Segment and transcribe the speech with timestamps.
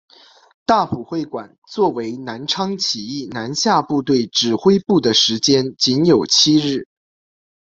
[0.65, 6.87] 大埔会馆作为南昌起义南下部队指挥部的时间仅有七日。